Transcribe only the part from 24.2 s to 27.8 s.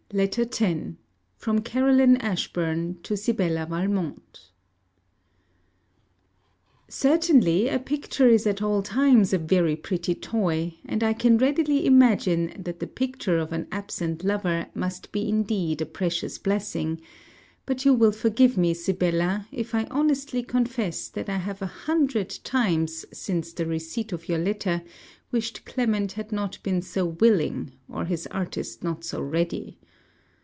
your letter, wished Clement had not been so willing,